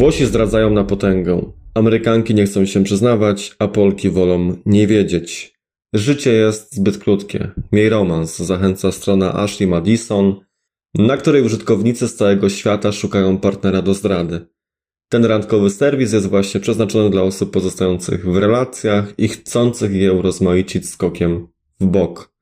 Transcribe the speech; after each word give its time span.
Włosi 0.00 0.26
zdradzają 0.26 0.70
na 0.70 0.84
potęgę. 0.84 1.52
Amerykanki 1.74 2.34
nie 2.34 2.44
chcą 2.44 2.66
się 2.66 2.84
przyznawać, 2.84 3.56
a 3.58 3.68
Polki 3.68 4.10
wolą 4.10 4.56
nie 4.66 4.86
wiedzieć. 4.86 5.54
Życie 5.92 6.32
jest 6.32 6.74
zbyt 6.74 6.98
krótkie. 6.98 7.50
Miej 7.72 7.88
romans, 7.88 8.38
zachęca 8.38 8.92
strona 8.92 9.34
Ashley 9.34 9.66
Madison, 9.66 10.34
na 10.94 11.16
której 11.16 11.42
użytkownicy 11.42 12.08
z 12.08 12.14
całego 12.14 12.48
świata 12.48 12.92
szukają 12.92 13.38
partnera 13.38 13.82
do 13.82 13.94
zdrady. 13.94 14.46
Ten 15.08 15.24
randkowy 15.24 15.70
serwis 15.70 16.12
jest 16.12 16.26
właśnie 16.26 16.60
przeznaczony 16.60 17.10
dla 17.10 17.22
osób 17.22 17.50
pozostających 17.50 18.24
w 18.24 18.36
relacjach 18.36 19.14
i 19.18 19.28
chcących 19.28 19.92
je 19.92 20.12
urozmaicić 20.12 20.88
skokiem 20.88 21.48
w 21.80 21.86
bok. 21.86 22.34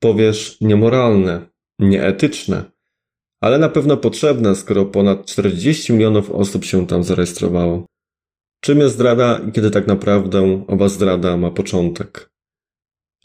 Powiesz 0.00 0.60
niemoralne, 0.60 1.46
nieetyczne, 1.78 2.71
ale 3.42 3.58
na 3.58 3.68
pewno 3.68 3.96
potrzebne, 3.96 4.54
skoro 4.54 4.84
ponad 4.84 5.26
40 5.26 5.92
milionów 5.92 6.30
osób 6.30 6.64
się 6.64 6.86
tam 6.86 7.04
zarejestrowało. 7.04 7.86
Czym 8.60 8.78
jest 8.78 8.94
zdrada 8.94 9.40
i 9.48 9.52
kiedy 9.52 9.70
tak 9.70 9.86
naprawdę 9.86 10.64
owa 10.68 10.88
zdrada 10.88 11.36
ma 11.36 11.50
początek? 11.50 12.30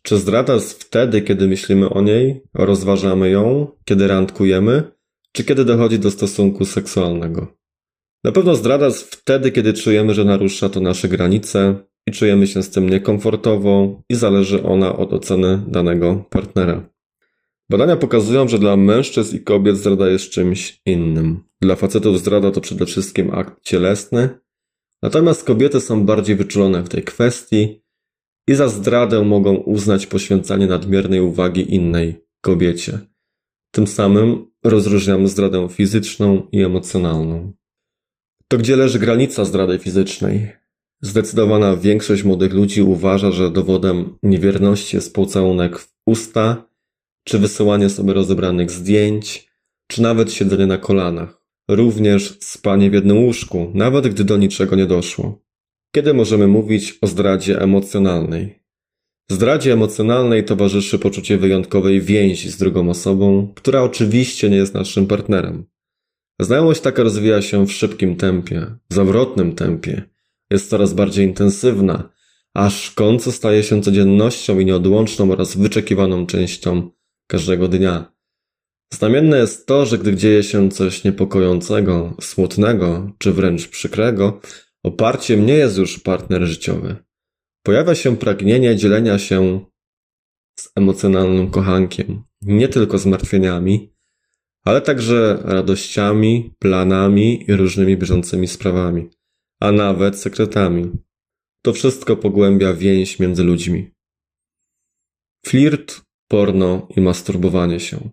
Czy 0.04 0.18
zdrada 0.18 0.54
jest 0.54 0.84
wtedy, 0.84 1.22
kiedy 1.22 1.48
myślimy 1.48 1.90
o 1.90 2.02
niej, 2.02 2.42
rozważamy 2.54 3.30
ją, 3.30 3.68
kiedy 3.86 4.08
randkujemy, 4.08 4.84
czy 5.32 5.44
kiedy 5.44 5.66
dochodzi 5.66 6.00
do 6.00 6.12
stosunku 6.12 6.66
seksualnego? 6.66 7.48
Na 8.24 8.32
pewno 8.32 8.56
zdrada 8.56 8.86
jest 8.86 9.16
wtedy, 9.16 9.52
kiedy 9.52 9.74
czujemy, 9.74 10.14
że 10.14 10.26
narusza 10.26 10.70
to 10.70 10.80
nasze 10.80 11.08
granice 11.08 11.76
i 12.08 12.12
czujemy 12.12 12.48
się 12.48 12.64
z 12.64 12.70
tym 12.70 12.90
niekomfortowo 12.90 14.02
i 14.10 14.16
zależy 14.16 14.64
ona 14.64 14.96
od 14.96 15.14
oceny 15.14 15.64
danego 15.68 16.26
partnera. 16.30 16.97
Badania 17.70 17.96
pokazują, 17.96 18.48
że 18.48 18.60
dla 18.60 18.78
mężczyzn 18.78 19.36
i 19.36 19.40
kobiet 19.40 19.78
zdrada 19.78 20.10
jest 20.10 20.30
czymś 20.30 20.82
innym. 20.86 21.44
Dla 21.62 21.76
facetów 21.76 22.20
zdrada 22.20 22.52
to 22.52 22.62
przede 22.62 22.86
wszystkim 22.86 23.32
akt 23.32 23.64
cielesny, 23.64 24.30
natomiast 25.02 25.44
kobiety 25.44 25.82
są 25.82 26.06
bardziej 26.06 26.36
wyczulone 26.36 26.84
w 26.84 26.90
tej 26.90 27.04
kwestii 27.04 27.82
i 28.48 28.56
za 28.56 28.68
zdradę 28.68 29.24
mogą 29.24 29.56
uznać 29.56 30.08
poświęcanie 30.08 30.68
nadmiernej 30.68 31.22
uwagi 31.22 31.76
innej 31.76 32.26
kobiecie. 32.42 33.00
Tym 33.72 33.88
samym 33.88 34.52
rozróżniamy 34.64 35.28
zdradę 35.28 35.70
fizyczną 35.70 36.48
i 36.52 36.62
emocjonalną. 36.62 37.54
To 38.48 38.58
gdzie 38.58 38.76
leży 38.76 39.00
granica 39.00 39.46
zdrady 39.46 39.80
fizycznej? 39.80 40.52
Zdecydowana 41.02 41.78
większość 41.78 42.24
młodych 42.24 42.54
ludzi 42.54 42.82
uważa, 42.82 43.32
że 43.32 43.52
dowodem 43.52 44.18
niewierności 44.24 44.96
jest 44.96 45.14
pocałunek 45.14 45.80
w 45.80 45.94
usta, 46.06 46.67
czy 47.28 47.40
wysyłanie 47.40 47.90
sobie 47.90 48.14
rozebranych 48.14 48.72
zdjęć, 48.72 49.48
czy 49.88 50.02
nawet 50.02 50.34
siedzenie 50.34 50.66
na 50.66 50.78
kolanach. 50.78 51.42
Również 51.70 52.38
spanie 52.40 52.90
w 52.90 52.94
jednym 52.94 53.18
łóżku, 53.26 53.72
nawet 53.74 54.08
gdy 54.08 54.24
do 54.24 54.38
niczego 54.38 54.76
nie 54.76 54.86
doszło. 54.86 55.42
Kiedy 55.96 56.14
możemy 56.14 56.48
mówić 56.48 56.98
o 57.02 57.08
zdradzie 57.08 57.62
emocjonalnej? 57.62 58.64
Zdradzie 59.32 59.74
emocjonalnej 59.74 60.46
towarzyszy 60.46 61.00
poczucie 61.00 61.38
wyjątkowej 61.38 62.02
więzi 62.02 62.50
z 62.50 62.58
drugą 62.58 62.90
osobą, 62.90 63.54
która 63.56 63.82
oczywiście 63.82 64.50
nie 64.50 64.58
jest 64.58 64.74
naszym 64.74 65.08
partnerem. 65.08 65.66
Znajomość 66.40 66.82
taka 66.82 67.04
rozwija 67.04 67.42
się 67.42 67.66
w 67.66 67.72
szybkim 67.72 68.16
tempie, 68.16 68.66
zawrotnym 68.90 69.56
tempie, 69.56 70.02
jest 70.50 70.70
coraz 70.70 70.94
bardziej 70.94 71.26
intensywna, 71.26 72.10
aż 72.54 72.88
w 72.88 72.96
końcu 72.96 73.32
staje 73.32 73.64
się 73.64 73.82
codziennością 73.82 74.60
i 74.60 74.66
nieodłączną 74.66 75.32
oraz 75.32 75.58
wyczekiwaną 75.58 76.26
częścią 76.26 76.97
każdego 77.28 77.68
dnia. 77.68 78.18
Znamienne 78.94 79.38
jest 79.38 79.68
to, 79.68 79.86
że 79.86 79.98
gdy 79.98 80.16
dzieje 80.16 80.44
się 80.44 80.70
coś 80.70 81.04
niepokojącego, 81.04 82.18
smutnego 82.22 83.12
czy 83.18 83.34
wręcz 83.34 83.68
przykrego, 83.68 84.42
oparciem 84.84 85.46
nie 85.46 85.54
jest 85.54 85.78
już 85.78 86.00
partner 86.00 86.46
życiowy. 86.46 86.96
Pojawia 87.64 87.96
się 87.96 88.18
pragnienie 88.18 88.76
dzielenia 88.76 89.20
się 89.20 89.66
z 90.60 90.70
emocjonalnym 90.76 91.52
kochankiem, 91.52 92.24
nie 92.42 92.68
tylko 92.68 92.98
zmartwieniami, 92.98 93.94
ale 94.64 94.82
także 94.82 95.40
radościami, 95.44 96.54
planami 96.60 97.44
i 97.48 97.56
różnymi 97.56 97.98
bieżącymi 97.98 98.48
sprawami, 98.48 99.10
a 99.60 99.72
nawet 99.72 100.20
sekretami. 100.20 100.92
To 101.62 101.74
wszystko 101.74 102.18
pogłębia 102.18 102.74
więź 102.74 103.20
między 103.20 103.44
ludźmi. 103.44 103.92
Flirt, 105.46 106.02
porno 106.28 106.88
i 106.96 107.02
masturbowanie 107.02 107.80
się. 107.80 108.10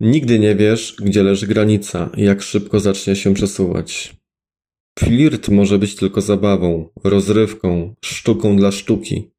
Nigdy 0.00 0.38
nie 0.38 0.54
wiesz, 0.54 0.96
gdzie 1.02 1.22
leży 1.22 1.46
granica 1.46 2.10
i 2.16 2.22
jak 2.22 2.42
szybko 2.42 2.80
zacznie 2.80 3.16
się 3.16 3.34
przesuwać. 3.34 4.16
Flirt 4.98 5.48
może 5.48 5.78
być 5.78 5.96
tylko 5.96 6.20
zabawą, 6.20 6.88
rozrywką, 7.04 7.94
sztuką 8.04 8.56
dla 8.56 8.72
sztuki, 8.72 9.30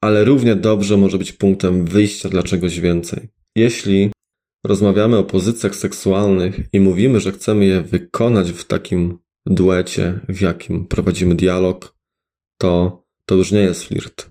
ale 0.00 0.24
równie 0.24 0.56
dobrze 0.56 0.96
może 0.96 1.18
być 1.18 1.32
punktem 1.32 1.84
wyjścia 1.84 2.28
dla 2.28 2.42
czegoś 2.42 2.80
więcej. 2.80 3.28
Jeśli 3.56 4.10
rozmawiamy 4.66 5.18
o 5.18 5.24
pozycjach 5.24 5.76
seksualnych 5.76 6.60
i 6.72 6.80
mówimy, 6.80 7.20
że 7.20 7.32
chcemy 7.32 7.66
je 7.66 7.82
wykonać 7.82 8.52
w 8.52 8.64
takim 8.64 9.18
duecie, 9.46 10.20
w 10.28 10.40
jakim 10.40 10.86
prowadzimy 10.86 11.34
dialog, 11.34 11.96
to 12.60 13.02
to 13.26 13.34
już 13.34 13.52
nie 13.52 13.60
jest 13.60 13.84
flirt. 13.84 14.30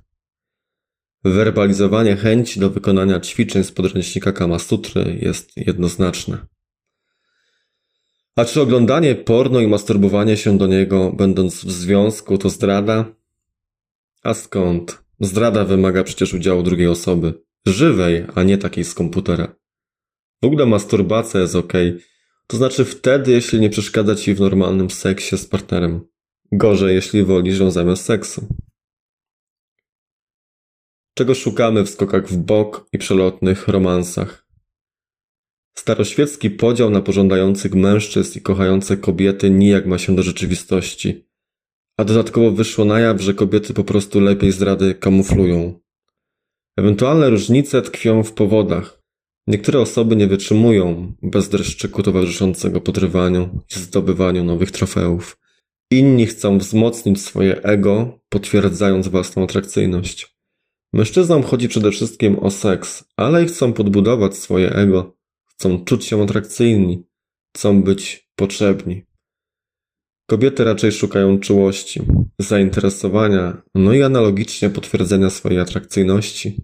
Werbalizowanie 1.23 2.15
chęci 2.15 2.59
do 2.59 2.69
wykonania 2.69 3.19
ćwiczeń 3.19 3.63
z 3.63 3.71
podręcznika 3.71 4.31
Kama 4.31 4.59
Sutry 4.59 5.19
jest 5.21 5.57
jednoznaczne. 5.57 6.37
A 8.35 8.45
czy 8.45 8.61
oglądanie 8.61 9.15
porno 9.15 9.59
i 9.59 9.67
masturbowanie 9.67 10.37
się 10.37 10.57
do 10.57 10.67
niego, 10.67 11.11
będąc 11.11 11.65
w 11.65 11.71
związku, 11.71 12.37
to 12.37 12.49
zdrada? 12.49 13.05
A 14.23 14.33
skąd? 14.33 15.03
Zdrada 15.19 15.65
wymaga 15.65 16.03
przecież 16.03 16.33
udziału 16.33 16.63
drugiej 16.63 16.87
osoby. 16.87 17.33
Żywej, 17.65 18.25
a 18.35 18.43
nie 18.43 18.57
takiej 18.57 18.83
z 18.83 18.93
komputera. 18.93 19.55
W 20.41 20.45
ogóle 20.45 20.65
masturbacja 20.65 21.39
jest 21.39 21.55
ok. 21.55 21.73
To 22.47 22.57
znaczy 22.57 22.85
wtedy, 22.85 23.31
jeśli 23.31 23.59
nie 23.59 23.69
przeszkadza 23.69 24.15
ci 24.15 24.33
w 24.33 24.39
normalnym 24.39 24.89
seksie 24.89 25.37
z 25.37 25.45
partnerem. 25.45 26.01
Gorzej, 26.51 26.95
jeśli 26.95 27.23
wolisz 27.23 27.59
ją 27.59 27.71
zamiast 27.71 28.05
seksu. 28.05 28.47
Czego 31.19 31.35
szukamy 31.35 31.83
w 31.83 31.89
skokach 31.89 32.27
w 32.27 32.37
bok 32.37 32.89
i 32.93 32.97
przelotnych 32.97 33.67
romansach? 33.67 34.47
Staroświecki 35.77 36.49
podział 36.49 36.89
na 36.89 37.01
pożądających 37.01 37.75
mężczyzn 37.75 38.39
i 38.39 38.41
kochające 38.41 38.97
kobiety 38.97 39.49
nijak 39.49 39.85
ma 39.85 39.97
się 39.97 40.15
do 40.15 40.23
rzeczywistości. 40.23 41.27
A 41.97 42.03
dodatkowo 42.03 42.51
wyszło 42.51 42.85
na 42.85 42.99
jaw, 42.99 43.21
że 43.21 43.33
kobiety 43.33 43.73
po 43.73 43.83
prostu 43.83 44.19
lepiej 44.19 44.51
zdrady 44.51 44.95
kamuflują. 44.95 45.79
Ewentualne 46.77 47.29
różnice 47.29 47.81
tkwią 47.81 48.23
w 48.23 48.33
powodach. 48.33 49.03
Niektóre 49.47 49.79
osoby 49.79 50.15
nie 50.15 50.27
wytrzymują 50.27 51.13
bez 51.21 51.49
dreszczyku 51.49 52.03
towarzyszącego 52.03 52.81
podrywaniu 52.81 53.63
i 53.75 53.79
zdobywaniu 53.79 54.43
nowych 54.43 54.71
trofeów. 54.71 55.39
Inni 55.91 56.25
chcą 56.25 56.57
wzmocnić 56.57 57.21
swoje 57.21 57.63
ego, 57.63 58.19
potwierdzając 58.29 59.07
własną 59.07 59.43
atrakcyjność. 59.43 60.38
Mężczyznom 60.93 61.43
chodzi 61.43 61.69
przede 61.69 61.91
wszystkim 61.91 62.39
o 62.39 62.51
seks, 62.51 63.03
ale 63.17 63.43
i 63.43 63.45
chcą 63.45 63.73
podbudować 63.73 64.37
swoje 64.37 64.71
ego, 64.71 65.17
chcą 65.45 65.85
czuć 65.85 66.05
się 66.05 66.23
atrakcyjni, 66.23 67.03
chcą 67.55 67.83
być 67.83 68.31
potrzebni. 68.35 69.05
Kobiety 70.29 70.63
raczej 70.63 70.91
szukają 70.91 71.39
czułości, 71.39 72.01
zainteresowania, 72.39 73.61
no 73.75 73.93
i 73.93 74.03
analogicznie 74.03 74.69
potwierdzenia 74.69 75.29
swojej 75.29 75.59
atrakcyjności. 75.59 76.61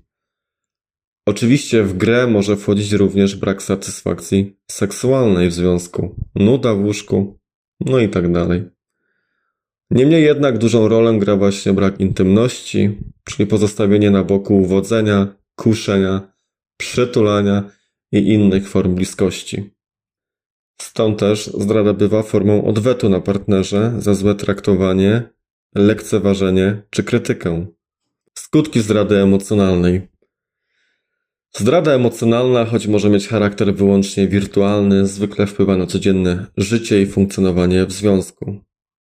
Oczywiście 1.27 1.83
w 1.83 1.98
grę 1.98 2.27
może 2.27 2.57
wchodzić 2.57 2.92
również 2.92 3.36
brak 3.36 3.63
satysfakcji 3.63 4.57
seksualnej 4.72 5.50
w 5.50 5.54
związku, 5.54 6.16
nuda 6.36 6.74
w 6.74 6.83
łóżku, 6.83 7.39
no 7.80 8.00
i 8.00 8.10
tak 8.10 8.31
dalej. 8.31 8.75
Niemniej 9.92 10.24
jednak 10.24 10.58
dużą 10.58 10.88
rolę 10.88 11.20
gra 11.20 11.36
właśnie 11.36 11.74
brak 11.74 12.00
intymności, 12.00 12.98
czyli 13.24 13.48
pozostawienie 13.48 14.12
na 14.12 14.24
boku 14.24 14.58
uwodzenia, 14.58 15.36
kuszenia, 15.56 16.34
przytulania 16.78 17.72
i 18.12 18.18
innych 18.18 18.70
form 18.70 18.96
bliskości. 18.96 19.76
Stąd 20.82 21.20
też 21.20 21.46
zdrada 21.46 21.94
bywa 21.94 22.24
formą 22.24 22.66
odwetu 22.66 23.10
na 23.10 23.22
partnerze 23.22 23.94
za 24.00 24.14
złe 24.14 24.36
traktowanie, 24.36 25.30
lekceważenie 25.76 26.82
czy 26.90 27.04
krytykę. 27.04 27.66
Skutki 28.38 28.82
zdrady 28.82 29.18
emocjonalnej. 29.18 30.08
Zdrada 31.58 31.92
emocjonalna, 31.92 32.66
choć 32.66 32.88
może 32.88 33.10
mieć 33.10 33.28
charakter 33.28 33.76
wyłącznie 33.76 34.28
wirtualny, 34.28 35.08
zwykle 35.08 35.48
wpływa 35.48 35.78
na 35.78 35.86
codzienne 35.86 36.46
życie 36.58 37.02
i 37.02 37.08
funkcjonowanie 37.08 37.86
w 37.86 37.92
związku. 37.92 38.64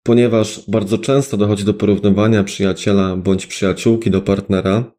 Ponieważ 0.07 0.61
bardzo 0.67 0.97
często 0.97 1.37
dochodzi 1.37 1.63
do 1.63 1.73
porównywania 1.73 2.43
przyjaciela 2.43 3.17
bądź 3.17 3.47
przyjaciółki 3.47 4.11
do 4.11 4.21
partnera, 4.21 4.91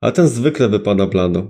a 0.00 0.12
ten 0.12 0.28
zwykle 0.28 0.68
wypada 0.68 1.06
blado. 1.06 1.46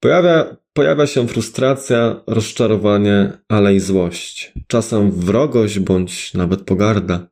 Pojawia 0.00 0.56
pojawia 0.72 1.06
się 1.06 1.28
frustracja, 1.28 2.20
rozczarowanie, 2.26 3.32
ale 3.48 3.74
i 3.74 3.80
złość. 3.80 4.52
Czasem 4.66 5.10
wrogość 5.10 5.78
bądź 5.78 6.34
nawet 6.34 6.62
pogarda. 6.62 7.28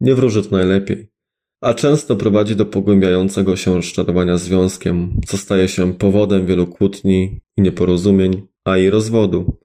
Nie 0.00 0.14
wróży 0.14 0.42
to 0.42 0.56
najlepiej. 0.56 1.12
A 1.60 1.74
często 1.74 2.16
prowadzi 2.16 2.56
do 2.56 2.66
pogłębiającego 2.66 3.56
się 3.56 3.74
rozczarowania 3.74 4.36
związkiem, 4.36 5.20
co 5.26 5.38
staje 5.38 5.68
się 5.68 5.94
powodem 5.94 6.46
wielu 6.46 6.66
kłótni 6.66 7.40
i 7.56 7.62
nieporozumień, 7.62 8.46
a 8.64 8.78
i 8.78 8.90
rozwodu. 8.90 9.61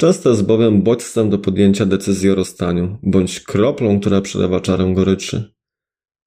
Często 0.00 0.30
jest 0.30 0.42
bowiem 0.42 0.82
bodźcem 0.82 1.30
do 1.30 1.38
podjęcia 1.38 1.86
decyzji 1.86 2.30
o 2.30 2.34
rozstaniu, 2.34 2.98
bądź 3.02 3.40
kroplą, 3.40 4.00
która 4.00 4.20
przelewa 4.20 4.60
czarę 4.60 4.92
goryczy. 4.94 5.52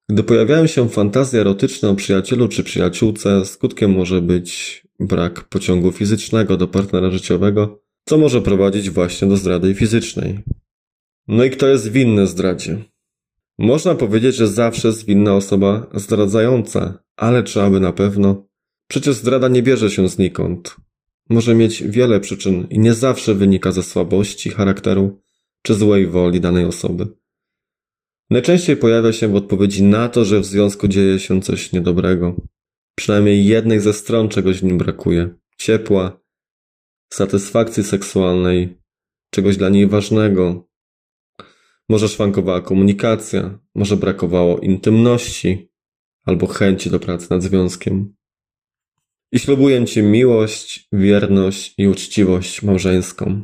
Gdy 0.08 0.22
pojawiają 0.22 0.66
się 0.66 0.88
fantazje 0.88 1.40
erotyczne 1.40 1.88
o 1.88 1.94
przyjacielu 1.94 2.48
czy 2.48 2.64
przyjaciółce, 2.64 3.44
skutkiem 3.44 3.92
może 3.92 4.22
być 4.22 4.82
brak 5.00 5.44
pociągu 5.48 5.92
fizycznego 5.92 6.56
do 6.56 6.68
partnera 6.68 7.10
życiowego, 7.10 7.82
co 8.08 8.18
może 8.18 8.42
prowadzić 8.42 8.90
właśnie 8.90 9.28
do 9.28 9.36
zdrady 9.36 9.74
fizycznej. 9.74 10.38
No 11.28 11.44
i 11.44 11.50
kto 11.50 11.66
jest 11.66 11.90
winny 11.90 12.26
zdradzie? 12.26 12.84
Można 13.58 13.94
powiedzieć, 13.94 14.36
że 14.36 14.48
zawsze 14.48 14.88
jest 14.88 15.06
winna 15.06 15.34
osoba 15.34 15.86
zdradzająca, 15.94 16.98
ale 17.16 17.42
czy 17.42 17.62
aby 17.62 17.80
na 17.80 17.92
pewno? 17.92 18.46
Przecież 18.88 19.14
zdrada 19.14 19.48
nie 19.48 19.62
bierze 19.62 19.90
się 19.90 20.08
znikąd. 20.08 20.76
Może 21.30 21.54
mieć 21.54 21.82
wiele 21.82 22.20
przyczyn 22.20 22.66
i 22.70 22.78
nie 22.78 22.94
zawsze 22.94 23.34
wynika 23.34 23.72
ze 23.72 23.82
słabości 23.82 24.50
charakteru 24.50 25.20
czy 25.62 25.74
złej 25.74 26.06
woli 26.06 26.40
danej 26.40 26.64
osoby. 26.64 27.08
Najczęściej 28.30 28.76
pojawia 28.76 29.12
się 29.12 29.28
w 29.28 29.34
odpowiedzi 29.34 29.82
na 29.82 30.08
to, 30.08 30.24
że 30.24 30.40
w 30.40 30.44
związku 30.44 30.88
dzieje 30.88 31.18
się 31.18 31.42
coś 31.42 31.72
niedobrego. 31.72 32.36
Przynajmniej 32.94 33.46
jednej 33.46 33.80
ze 33.80 33.92
stron 33.92 34.28
czegoś 34.28 34.60
w 34.60 34.64
nim 34.64 34.78
brakuje. 34.78 35.34
Ciepła, 35.58 36.20
satysfakcji 37.12 37.84
seksualnej, 37.84 38.78
czegoś 39.30 39.56
dla 39.56 39.68
niej 39.68 39.86
ważnego. 39.86 40.68
Może 41.88 42.08
szwankowała 42.08 42.60
komunikacja, 42.60 43.58
może 43.74 43.96
brakowało 43.96 44.58
intymności 44.58 45.70
albo 46.24 46.46
chęci 46.46 46.90
do 46.90 47.00
pracy 47.00 47.26
nad 47.30 47.42
związkiem. 47.42 48.14
I 49.34 49.38
ślubuję 49.38 49.86
Ci 49.86 50.02
miłość, 50.02 50.88
wierność 50.92 51.74
i 51.78 51.88
uczciwość 51.88 52.62
małżeńską. 52.62 53.42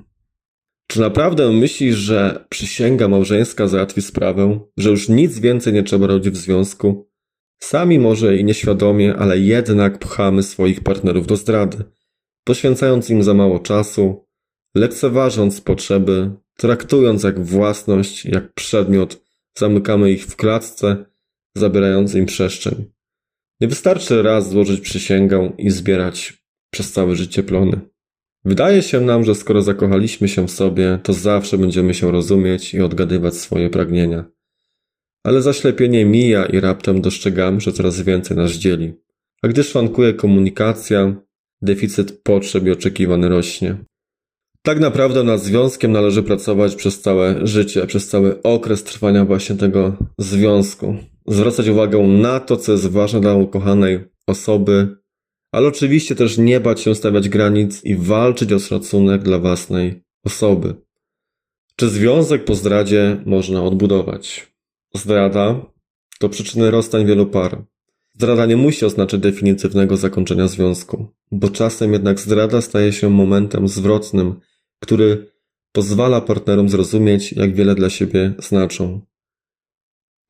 Czy 0.86 1.00
naprawdę 1.00 1.52
myślisz, 1.52 1.96
że 1.96 2.44
przysięga 2.48 3.08
małżeńska 3.08 3.68
załatwi 3.68 4.02
sprawę, 4.02 4.60
że 4.76 4.90
już 4.90 5.08
nic 5.08 5.38
więcej 5.38 5.72
nie 5.72 5.82
trzeba 5.82 6.06
robić 6.06 6.30
w 6.30 6.36
związku? 6.36 7.10
Sami 7.58 7.98
może 7.98 8.36
i 8.36 8.44
nieświadomie, 8.44 9.16
ale 9.16 9.38
jednak 9.38 9.98
pchamy 9.98 10.42
swoich 10.42 10.80
partnerów 10.80 11.26
do 11.26 11.36
zdrady, 11.36 11.84
poświęcając 12.44 13.10
im 13.10 13.22
za 13.22 13.34
mało 13.34 13.58
czasu, 13.58 14.26
lekceważąc 14.74 15.60
potrzeby, 15.60 16.30
traktując 16.56 17.22
jak 17.22 17.44
własność, 17.44 18.24
jak 18.24 18.52
przedmiot, 18.52 19.22
zamykamy 19.58 20.10
ich 20.10 20.26
w 20.26 20.36
klatce, 20.36 21.04
zabierając 21.56 22.14
im 22.14 22.26
przestrzeń. 22.26 22.99
Nie 23.60 23.68
wystarczy 23.68 24.22
raz 24.22 24.50
złożyć 24.50 24.80
przysięgę 24.80 25.52
i 25.58 25.70
zbierać 25.70 26.42
przez 26.70 26.92
całe 26.92 27.16
życie 27.16 27.42
plony. 27.42 27.80
Wydaje 28.44 28.82
się 28.82 29.00
nam, 29.00 29.24
że 29.24 29.34
skoro 29.34 29.62
zakochaliśmy 29.62 30.28
się 30.28 30.46
w 30.46 30.50
sobie, 30.50 30.98
to 31.02 31.12
zawsze 31.12 31.58
będziemy 31.58 31.94
się 31.94 32.10
rozumieć 32.10 32.74
i 32.74 32.80
odgadywać 32.80 33.34
swoje 33.34 33.70
pragnienia. 33.70 34.24
Ale 35.24 35.42
zaślepienie 35.42 36.04
mija 36.04 36.46
i 36.46 36.60
raptem 36.60 37.00
dostrzegamy, 37.00 37.60
że 37.60 37.72
coraz 37.72 38.00
więcej 38.00 38.36
nas 38.36 38.52
dzieli. 38.52 38.92
A 39.42 39.48
gdy 39.48 39.64
szwankuje 39.64 40.14
komunikacja, 40.14 41.14
deficyt 41.62 42.22
potrzeb 42.22 42.66
i 42.66 42.70
oczekiwań 42.70 43.24
rośnie. 43.24 43.76
Tak 44.62 44.80
naprawdę 44.80 45.24
nad 45.24 45.40
związkiem 45.40 45.92
należy 45.92 46.22
pracować 46.22 46.74
przez 46.74 47.00
całe 47.00 47.46
życie, 47.46 47.86
przez 47.86 48.08
cały 48.08 48.42
okres 48.42 48.84
trwania 48.84 49.24
właśnie 49.24 49.56
tego 49.56 49.96
związku. 50.18 50.96
Zwracać 51.30 51.68
uwagę 51.68 51.98
na 51.98 52.40
to, 52.40 52.56
co 52.56 52.72
jest 52.72 52.86
ważne 52.86 53.20
dla 53.20 53.34
ukochanej 53.34 54.00
osoby, 54.26 54.96
ale 55.52 55.68
oczywiście 55.68 56.14
też 56.14 56.38
nie 56.38 56.60
bać 56.60 56.80
się 56.80 56.94
stawiać 56.94 57.28
granic 57.28 57.84
i 57.84 57.96
walczyć 57.96 58.52
o 58.52 58.58
szacunek 58.58 59.22
dla 59.22 59.38
własnej 59.38 60.02
osoby. 60.24 60.74
Czy 61.76 61.88
związek 61.88 62.44
po 62.44 62.54
zdradzie 62.54 63.22
można 63.26 63.62
odbudować? 63.64 64.52
Zdrada 64.94 65.66
to 66.18 66.28
przyczyny 66.28 66.70
rozstań 66.70 67.06
wielu 67.06 67.26
par. 67.26 67.64
Zdrada 68.14 68.46
nie 68.46 68.56
musi 68.56 68.84
oznaczać 68.84 69.20
definitywnego 69.20 69.96
zakończenia 69.96 70.48
związku, 70.48 71.06
bo 71.32 71.48
czasem 71.48 71.92
jednak 71.92 72.20
zdrada 72.20 72.60
staje 72.60 72.92
się 72.92 73.10
momentem 73.10 73.68
zwrotnym, 73.68 74.40
który 74.80 75.32
pozwala 75.72 76.20
partnerom 76.20 76.68
zrozumieć, 76.68 77.32
jak 77.32 77.54
wiele 77.54 77.74
dla 77.74 77.90
siebie 77.90 78.34
znaczą. 78.38 79.00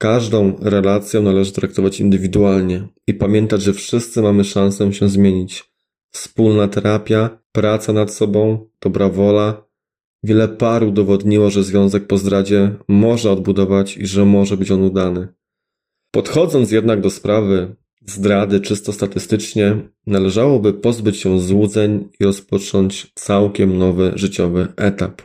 Każdą 0.02 0.56
relację 0.60 1.20
należy 1.20 1.52
traktować 1.52 2.00
indywidualnie 2.00 2.88
i 3.06 3.14
pamiętać, 3.14 3.62
że 3.62 3.72
wszyscy 3.72 4.22
mamy 4.22 4.44
szansę 4.44 4.92
się 4.92 5.08
zmienić. 5.08 5.64
Wspólna 6.10 6.68
terapia, 6.68 7.38
praca 7.52 7.92
nad 7.92 8.14
sobą, 8.14 8.68
dobra 8.80 9.08
wola. 9.08 9.64
Wiele 10.22 10.48
par 10.48 10.84
udowodniło, 10.84 11.50
że 11.50 11.64
związek 11.64 12.06
po 12.06 12.18
zdradzie 12.18 12.76
można 12.88 13.30
odbudować 13.30 13.96
i 13.96 14.06
że 14.06 14.24
może 14.24 14.56
być 14.56 14.70
on 14.70 14.82
udany. 14.82 15.28
Podchodząc 16.10 16.70
jednak 16.70 17.00
do 17.00 17.10
sprawy 17.10 17.76
zdrady 18.06 18.60
czysto 18.60 18.92
statystycznie, 18.92 19.76
należałoby 20.06 20.72
pozbyć 20.72 21.16
się 21.16 21.40
złudzeń 21.40 22.08
i 22.20 22.24
rozpocząć 22.24 23.12
całkiem 23.14 23.78
nowy 23.78 24.12
życiowy 24.14 24.68
etap. 24.76 25.22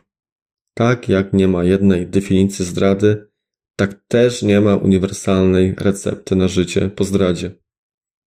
Tak 0.73 1.09
jak 1.09 1.33
nie 1.33 1.47
ma 1.47 1.63
jednej 1.63 2.07
definicji 2.07 2.65
zdrady, 2.65 3.34
tak 3.75 4.01
też 4.07 4.43
nie 4.43 4.61
ma 4.61 4.75
uniwersalnej 4.75 5.75
recepty 5.77 6.35
na 6.35 6.47
życie 6.47 6.89
po 6.89 7.03
zdradzie. 7.03 7.51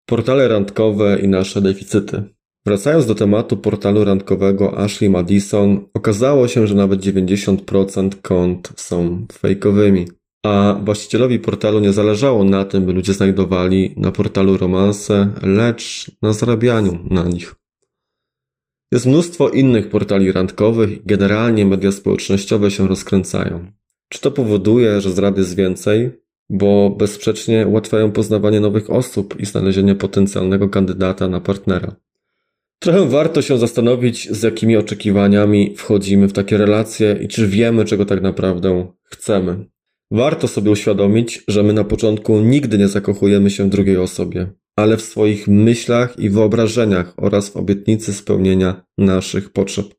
Portale 0.07 0.49
randkowe 0.49 1.19
i 1.23 1.29
nasze 1.29 1.61
deficyty. 1.61 2.23
Wracając 2.67 3.07
do 3.07 3.15
tematu 3.15 3.57
portalu 3.57 4.05
randkowego 4.05 4.79
Ashley 4.79 5.11
Madison, 5.11 5.89
okazało 5.95 6.49
się, 6.49 6.67
że 6.67 6.75
nawet 6.75 7.01
90% 7.01 8.11
kont 8.23 8.73
są 8.77 9.27
fejkowymi. 9.33 10.09
A 10.47 10.81
właścicielowi 10.85 11.39
portalu 11.39 11.81
nie 11.81 11.93
zależało 11.93 12.45
na 12.45 12.65
tym, 12.65 12.87
by 12.87 12.93
ludzie 12.93 13.15
znajdowali 13.15 13.95
na 13.97 14.13
portalu 14.13 14.57
romanse, 14.57 15.31
lecz 15.43 16.11
na 16.23 16.33
zarabianiu 16.33 16.99
na 17.11 17.25
nich. 17.25 17.55
Jest 18.93 19.07
mnóstwo 19.07 19.49
innych 19.49 19.91
portali 19.91 20.33
randkowych 20.33 20.93
i 20.93 21.03
generalnie 21.07 21.67
media 21.67 21.93
społecznościowe 21.93 22.71
się 22.71 22.89
rozkręcają. 22.89 23.78
Czy 24.09 24.21
to 24.21 24.31
powoduje, 24.31 25.01
że 25.01 25.11
zdrady 25.11 25.41
jest 25.41 25.57
więcej? 25.57 26.11
Bo 26.51 26.91
bezsprzecznie 26.91 27.67
ułatwiają 27.67 28.13
poznawanie 28.13 28.61
nowych 28.61 28.91
osób 28.91 29.41
i 29.41 29.47
znalezienie 29.47 29.95
potencjalnego 29.95 30.69
kandydata 30.69 31.29
na 31.29 31.41
partnera. 31.41 31.97
Trochę 32.79 33.09
warto 33.09 33.43
się 33.43 33.59
zastanowić, 33.59 34.31
z 34.31 34.43
jakimi 34.43 34.77
oczekiwaniami 34.77 35.75
wchodzimy 35.77 36.29
w 36.29 36.33
takie 36.33 36.57
relacje 36.57 37.19
i 37.23 37.29
czy 37.29 37.49
wiemy, 37.49 37.85
czego 37.85 38.05
tak 38.05 38.23
naprawdę 38.23 38.93
chcemy. 39.05 39.65
Warto 40.11 40.49
sobie 40.49 40.71
uświadomić, 40.71 41.45
że 41.49 41.63
my 41.63 41.73
na 41.73 41.85
początku 41.85 42.41
nigdy 42.41 42.79
nie 42.79 42.89
zakochujemy 42.89 43.51
się 43.51 43.65
w 43.65 43.69
drugiej 43.69 43.97
osobie, 43.97 44.47
ale 44.77 44.97
w 44.97 45.03
swoich 45.03 45.49
myślach 45.49 46.19
i 46.19 46.31
wyobrażeniach 46.31 47.15
oraz 47.17 47.49
w 47.49 47.57
obietnicy 47.57 48.13
spełnienia 48.13 48.85
naszych 48.99 49.53
potrzeb. 49.53 49.98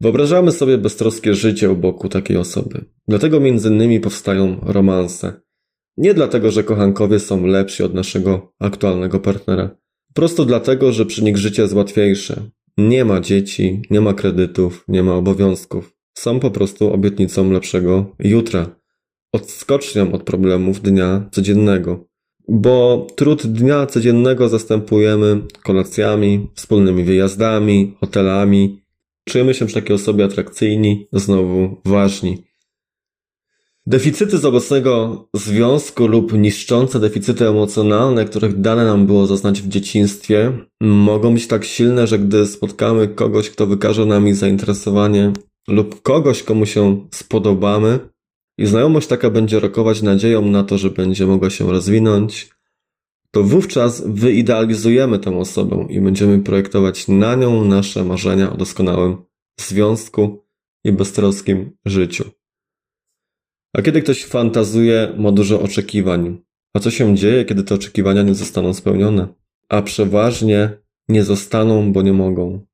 Wyobrażamy 0.00 0.52
sobie 0.52 0.78
beztroskie 0.78 1.34
życie 1.34 1.70
u 1.70 1.76
boku 1.76 2.08
takiej 2.08 2.36
osoby. 2.36 2.84
Dlatego 3.08 3.40
między 3.40 3.68
innymi 3.68 4.00
powstają 4.00 4.60
romanse. 4.62 5.40
Nie 5.96 6.14
dlatego, 6.14 6.50
że 6.50 6.64
kochankowie 6.64 7.18
są 7.20 7.46
lepsi 7.46 7.82
od 7.82 7.94
naszego 7.94 8.52
aktualnego 8.60 9.20
partnera. 9.20 9.76
Prosto 10.14 10.44
dlatego, 10.44 10.92
że 10.92 11.06
przy 11.06 11.24
nich 11.24 11.36
życie 11.36 11.62
jest 11.62 11.74
łatwiejsze. 11.74 12.50
Nie 12.78 13.04
ma 13.04 13.20
dzieci, 13.20 13.82
nie 13.90 14.00
ma 14.00 14.14
kredytów, 14.14 14.84
nie 14.88 15.02
ma 15.02 15.14
obowiązków. 15.14 15.94
Są 16.18 16.40
po 16.40 16.50
prostu 16.50 16.92
obietnicą 16.92 17.50
lepszego 17.50 18.16
jutra. 18.18 18.76
Odskocznią 19.32 20.12
od 20.12 20.22
problemów 20.22 20.80
dnia 20.80 21.28
codziennego. 21.32 22.06
Bo 22.48 23.06
trud 23.16 23.46
dnia 23.46 23.86
codziennego 23.86 24.48
zastępujemy 24.48 25.40
kolacjami, 25.62 26.48
wspólnymi 26.54 27.04
wyjazdami, 27.04 27.94
hotelami, 28.00 28.83
Czujemy 29.28 29.54
się 29.54 29.66
przy 29.66 29.74
takiej 29.74 29.96
osobie 29.96 30.24
atrakcyjni, 30.24 31.08
znowu 31.12 31.80
ważni. 31.84 32.44
Deficyty 33.86 34.38
z 34.38 34.44
obecnego 34.44 35.24
związku 35.34 36.06
lub 36.06 36.32
niszczące 36.32 37.00
deficyty 37.00 37.48
emocjonalne, 37.48 38.24
których 38.24 38.60
dane 38.60 38.84
nam 38.84 39.06
było 39.06 39.26
zaznać 39.26 39.62
w 39.62 39.68
dzieciństwie, 39.68 40.52
mogą 40.80 41.34
być 41.34 41.46
tak 41.46 41.64
silne, 41.64 42.06
że 42.06 42.18
gdy 42.18 42.46
spotkamy 42.46 43.08
kogoś, 43.08 43.50
kto 43.50 43.66
wykaże 43.66 44.06
nami 44.06 44.34
zainteresowanie 44.34 45.32
lub 45.68 46.02
kogoś, 46.02 46.42
komu 46.42 46.66
się 46.66 47.06
spodobamy 47.14 47.98
i 48.58 48.66
znajomość 48.66 49.06
taka 49.06 49.30
będzie 49.30 49.60
rokować 49.60 50.02
nadzieją 50.02 50.46
na 50.46 50.64
to, 50.64 50.78
że 50.78 50.90
będzie 50.90 51.26
mogła 51.26 51.50
się 51.50 51.70
rozwinąć, 51.70 52.53
to 53.34 53.42
wówczas 53.42 54.02
wyidealizujemy 54.06 55.18
tę 55.18 55.38
osobę 55.38 55.86
i 55.90 56.00
będziemy 56.00 56.38
projektować 56.38 57.08
na 57.08 57.34
nią 57.34 57.64
nasze 57.64 58.04
marzenia 58.04 58.52
o 58.52 58.56
doskonałym 58.56 59.16
związku 59.60 60.44
i 60.84 60.92
beztroskim 60.92 61.70
życiu. 61.84 62.24
A 63.76 63.82
kiedy 63.82 64.02
ktoś 64.02 64.24
fantazuje, 64.24 65.14
ma 65.18 65.32
dużo 65.32 65.60
oczekiwań. 65.60 66.42
A 66.74 66.80
co 66.80 66.90
się 66.90 67.16
dzieje, 67.16 67.44
kiedy 67.44 67.62
te 67.62 67.74
oczekiwania 67.74 68.22
nie 68.22 68.34
zostaną 68.34 68.74
spełnione? 68.74 69.28
A 69.68 69.82
przeważnie 69.82 70.70
nie 71.08 71.24
zostaną, 71.24 71.92
bo 71.92 72.02
nie 72.02 72.12
mogą. 72.12 72.66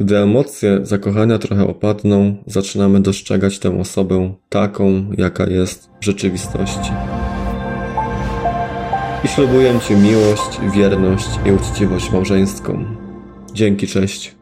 Gdy 0.00 0.18
emocje 0.18 0.80
zakochania 0.82 1.38
trochę 1.38 1.66
opadną, 1.66 2.42
zaczynamy 2.46 3.00
dostrzegać 3.00 3.58
tę 3.58 3.80
osobę 3.80 4.34
taką, 4.48 5.12
jaka 5.18 5.46
jest 5.46 5.90
w 6.00 6.04
rzeczywistości. 6.04 6.90
I 9.24 9.28
ślubuję 9.28 9.80
Ci 9.80 9.96
miłość, 9.96 10.60
wierność 10.74 11.28
i 11.46 11.52
uczciwość 11.52 12.10
małżeńską. 12.10 12.84
Dzięki, 13.54 13.86
cześć. 13.86 14.34